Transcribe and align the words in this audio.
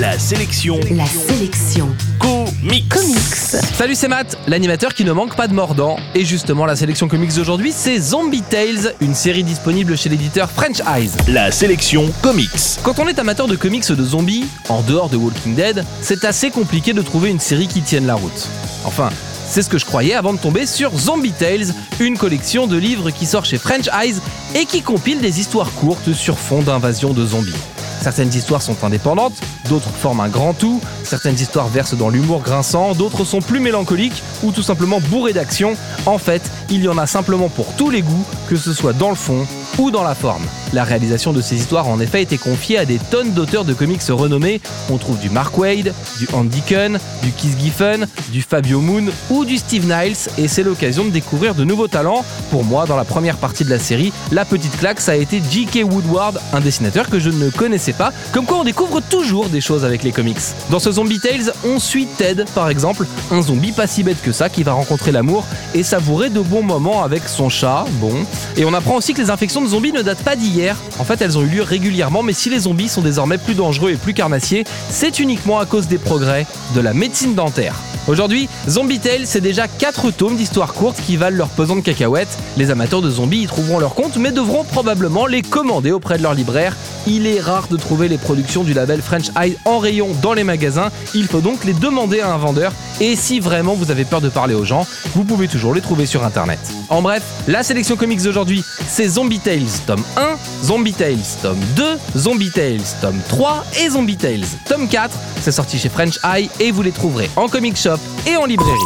La 0.00 0.18
sélection 0.18 0.80
La 0.92 1.04
sélection 1.04 1.94
comics. 2.18 2.88
comics. 2.88 3.34
Salut 3.76 3.94
c'est 3.94 4.08
Matt, 4.08 4.38
l'animateur 4.46 4.94
qui 4.94 5.04
ne 5.04 5.12
manque 5.12 5.36
pas 5.36 5.46
de 5.46 5.52
mordant. 5.52 5.98
Et 6.14 6.24
justement, 6.24 6.64
la 6.64 6.74
sélection 6.74 7.06
comics 7.06 7.34
d'aujourd'hui, 7.34 7.70
c'est 7.70 7.98
Zombie 7.98 8.40
Tales, 8.40 8.94
une 9.02 9.14
série 9.14 9.44
disponible 9.44 9.98
chez 9.98 10.08
l'éditeur 10.08 10.50
French 10.50 10.80
Eyes. 10.88 11.10
La 11.28 11.52
sélection 11.52 12.10
comics. 12.22 12.48
Quand 12.82 12.98
on 12.98 13.08
est 13.08 13.18
amateur 13.18 13.46
de 13.46 13.56
comics 13.56 13.86
de 13.92 14.02
zombies, 14.02 14.46
en 14.70 14.80
dehors 14.80 15.10
de 15.10 15.18
Walking 15.18 15.54
Dead, 15.54 15.84
c'est 16.00 16.24
assez 16.24 16.48
compliqué 16.48 16.94
de 16.94 17.02
trouver 17.02 17.28
une 17.28 17.40
série 17.40 17.68
qui 17.68 17.82
tienne 17.82 18.06
la 18.06 18.14
route. 18.14 18.48
Enfin, 18.86 19.10
c'est 19.50 19.60
ce 19.60 19.68
que 19.68 19.76
je 19.76 19.84
croyais 19.84 20.14
avant 20.14 20.32
de 20.32 20.38
tomber 20.38 20.64
sur 20.64 20.98
Zombie 20.98 21.32
Tales, 21.32 21.74
une 21.98 22.16
collection 22.16 22.66
de 22.66 22.78
livres 22.78 23.10
qui 23.10 23.26
sort 23.26 23.44
chez 23.44 23.58
French 23.58 23.88
Eyes 24.02 24.16
et 24.54 24.64
qui 24.64 24.80
compile 24.80 25.20
des 25.20 25.40
histoires 25.40 25.70
courtes 25.72 26.14
sur 26.14 26.38
fond 26.38 26.62
d'invasion 26.62 27.12
de 27.12 27.26
zombies. 27.26 27.52
Certaines 28.00 28.32
histoires 28.34 28.62
sont 28.62 28.82
indépendantes, 28.82 29.34
d'autres 29.68 29.90
forment 29.90 30.20
un 30.20 30.28
grand 30.28 30.54
tout, 30.54 30.80
certaines 31.04 31.34
histoires 31.34 31.68
versent 31.68 31.94
dans 31.94 32.08
l'humour 32.08 32.40
grinçant, 32.40 32.94
d'autres 32.94 33.24
sont 33.24 33.40
plus 33.40 33.60
mélancoliques 33.60 34.22
ou 34.42 34.52
tout 34.52 34.62
simplement 34.62 35.00
bourrées 35.00 35.32
d'action. 35.34 35.76
En 36.06 36.18
fait, 36.18 36.42
il 36.70 36.82
y 36.82 36.88
en 36.88 36.98
a 36.98 37.06
simplement 37.06 37.48
pour 37.48 37.74
tous 37.76 37.90
les 37.90 38.02
goûts, 38.02 38.24
que 38.48 38.56
ce 38.56 38.72
soit 38.72 38.94
dans 38.94 39.10
le 39.10 39.16
fond 39.16 39.46
ou 39.78 39.90
dans 39.90 40.02
la 40.02 40.14
forme. 40.14 40.44
La 40.72 40.84
réalisation 40.84 41.32
de 41.32 41.40
ces 41.40 41.56
histoires 41.56 41.88
a 41.88 41.90
en 41.90 42.00
effet 42.00 42.22
été 42.22 42.38
confiée 42.38 42.78
à 42.78 42.84
des 42.84 42.98
tonnes 42.98 43.32
d'auteurs 43.32 43.64
de 43.64 43.74
comics 43.74 44.02
renommés. 44.08 44.60
On 44.90 44.98
trouve 44.98 45.18
du 45.18 45.30
Mark 45.30 45.56
Wade, 45.58 45.92
du 46.18 46.28
Andy 46.32 46.62
Cohn, 46.62 46.98
du 47.22 47.32
Keith 47.32 47.58
Giffen, 47.58 48.06
du 48.30 48.42
Fabio 48.42 48.80
Moon 48.80 49.06
ou 49.30 49.44
du 49.44 49.58
Steve 49.58 49.86
Niles 49.86 50.16
et 50.38 50.48
c'est 50.48 50.62
l'occasion 50.62 51.04
de 51.04 51.10
découvrir 51.10 51.54
de 51.54 51.64
nouveaux 51.64 51.88
talents. 51.88 52.24
Pour 52.50 52.64
moi, 52.64 52.86
dans 52.86 52.96
la 52.96 53.04
première 53.04 53.36
partie 53.36 53.64
de 53.64 53.70
la 53.70 53.78
série, 53.78 54.12
la 54.30 54.44
petite 54.44 54.76
claque 54.78 55.00
ça 55.00 55.12
a 55.12 55.16
été 55.16 55.42
J.K. 55.50 55.84
Woodward, 55.90 56.40
un 56.52 56.60
dessinateur 56.60 57.08
que 57.08 57.18
je 57.18 57.30
ne 57.30 57.50
connaissais 57.50 57.92
pas. 57.92 58.12
Comme 58.32 58.46
quoi 58.46 58.58
on 58.58 58.64
découvre 58.64 59.00
toujours 59.00 59.48
des 59.48 59.60
choses 59.60 59.84
avec 59.84 60.02
les 60.02 60.12
comics. 60.12 60.38
Dans 60.70 60.78
ce 60.78 60.92
Zombie 60.92 61.20
Tales, 61.20 61.52
on 61.64 61.78
suit 61.78 62.06
Ted 62.16 62.44
par 62.54 62.68
exemple, 62.68 63.06
un 63.30 63.42
zombie 63.42 63.72
pas 63.72 63.86
si 63.86 64.02
bête 64.02 64.22
que 64.22 64.32
ça 64.32 64.48
qui 64.48 64.62
va 64.62 64.72
rencontrer 64.72 65.12
l'amour 65.12 65.44
et 65.74 65.82
savourer 65.82 66.30
de 66.30 66.40
bons 66.40 66.62
moments 66.62 67.02
avec 67.02 67.28
son 67.28 67.48
chat. 67.48 67.84
Bon. 68.00 68.12
Et 68.56 68.64
on 68.64 68.74
apprend 68.74 68.96
aussi 68.96 69.14
que 69.14 69.20
les 69.20 69.30
infections 69.30 69.59
de 69.60 69.66
zombies 69.66 69.92
ne 69.92 70.02
datent 70.02 70.22
pas 70.22 70.36
d'hier. 70.36 70.76
En 70.98 71.04
fait, 71.04 71.20
elles 71.22 71.38
ont 71.38 71.42
eu 71.42 71.46
lieu 71.46 71.62
régulièrement, 71.62 72.22
mais 72.22 72.32
si 72.32 72.50
les 72.50 72.60
zombies 72.60 72.88
sont 72.88 73.02
désormais 73.02 73.38
plus 73.38 73.54
dangereux 73.54 73.90
et 73.90 73.96
plus 73.96 74.14
carnassiers, 74.14 74.64
c'est 74.88 75.18
uniquement 75.18 75.58
à 75.58 75.66
cause 75.66 75.86
des 75.86 75.98
progrès 75.98 76.46
de 76.74 76.80
la 76.80 76.94
médecine 76.94 77.34
dentaire. 77.34 77.76
Aujourd'hui, 78.08 78.48
Zombie 78.68 78.98
Tale, 78.98 79.26
c'est 79.26 79.40
déjà 79.40 79.68
4 79.68 80.10
tomes 80.10 80.36
d'histoires 80.36 80.72
courtes 80.72 81.00
qui 81.06 81.16
valent 81.16 81.36
leur 81.36 81.48
pesant 81.48 81.76
de 81.76 81.80
cacahuètes. 81.80 82.38
Les 82.56 82.70
amateurs 82.70 83.02
de 83.02 83.10
zombies 83.10 83.42
y 83.42 83.46
trouveront 83.46 83.78
leur 83.78 83.94
compte, 83.94 84.16
mais 84.16 84.32
devront 84.32 84.64
probablement 84.64 85.26
les 85.26 85.42
commander 85.42 85.92
auprès 85.92 86.18
de 86.18 86.22
leur 86.22 86.34
libraire. 86.34 86.74
Il 87.06 87.26
est 87.26 87.40
rare 87.40 87.68
de 87.68 87.76
trouver 87.76 88.08
les 88.08 88.18
productions 88.18 88.62
du 88.62 88.74
label 88.74 89.02
French 89.02 89.30
Eye 89.40 89.56
en 89.64 89.78
rayon 89.78 90.08
dans 90.22 90.32
les 90.32 90.44
magasins, 90.44 90.90
il 91.14 91.26
faut 91.26 91.40
donc 91.40 91.64
les 91.64 91.72
demander 91.72 92.20
à 92.20 92.32
un 92.32 92.38
vendeur. 92.38 92.72
Et 93.00 93.16
si 93.16 93.40
vraiment 93.40 93.74
vous 93.74 93.90
avez 93.90 94.04
peur 94.04 94.20
de 94.20 94.28
parler 94.28 94.54
aux 94.54 94.64
gens, 94.64 94.86
vous 95.14 95.24
pouvez 95.24 95.48
toujours 95.48 95.74
les 95.74 95.80
trouver 95.80 96.06
sur 96.06 96.24
internet. 96.24 96.58
En 96.88 97.02
bref, 97.02 97.22
la 97.48 97.62
sélection 97.62 97.96
comics 97.96 98.22
d'aujourd'hui, 98.22 98.62
c'est 98.88 99.08
Zombie 99.08 99.40
Tales 99.40 99.62
tome 99.86 100.02
1, 100.16 100.64
Zombie 100.64 100.92
Tales 100.92 101.16
tome 101.42 101.58
2, 101.76 101.84
Zombie 102.16 102.50
Tales 102.50 102.80
tome 103.00 103.18
3 103.28 103.64
et 103.82 103.90
Zombie 103.90 104.16
Tales 104.16 104.46
tome 104.68 104.88
4. 104.88 105.10
C'est 105.42 105.52
sorti 105.52 105.78
chez 105.78 105.88
French 105.88 106.18
Eye 106.24 106.50
et 106.60 106.70
vous 106.70 106.82
les 106.82 106.92
trouverez 106.92 107.30
en 107.36 107.48
comic 107.48 107.76
shop 107.76 107.98
et 108.26 108.36
en 108.36 108.44
librairie. 108.44 108.78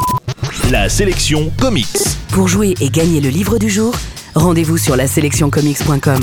La 0.70 0.88
sélection 0.88 1.50
comics. 1.60 1.86
Pour 2.28 2.48
jouer 2.48 2.74
et 2.80 2.88
gagner 2.90 3.20
le 3.20 3.28
livre 3.28 3.58
du 3.58 3.68
jour, 3.68 3.94
rendez-vous 4.34 4.78
sur 4.78 4.96
la 4.96 5.06
sélectioncomics.com. 5.06 6.20